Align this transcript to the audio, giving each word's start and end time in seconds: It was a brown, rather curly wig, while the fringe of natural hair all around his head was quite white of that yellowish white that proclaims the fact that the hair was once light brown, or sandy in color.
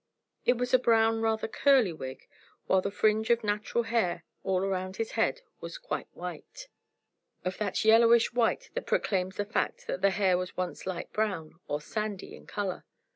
It 0.47 0.57
was 0.57 0.73
a 0.73 0.79
brown, 0.79 1.21
rather 1.21 1.47
curly 1.47 1.93
wig, 1.93 2.27
while 2.65 2.81
the 2.81 2.89
fringe 2.89 3.29
of 3.29 3.43
natural 3.43 3.83
hair 3.83 4.23
all 4.41 4.63
around 4.63 4.97
his 4.97 5.11
head 5.11 5.41
was 5.59 5.77
quite 5.77 6.07
white 6.13 6.69
of 7.45 7.59
that 7.59 7.85
yellowish 7.85 8.33
white 8.33 8.71
that 8.73 8.87
proclaims 8.87 9.35
the 9.35 9.45
fact 9.45 9.85
that 9.85 10.01
the 10.01 10.09
hair 10.09 10.39
was 10.39 10.57
once 10.57 10.87
light 10.87 11.13
brown, 11.13 11.59
or 11.67 11.81
sandy 11.81 12.35
in 12.35 12.47
color. 12.47 12.83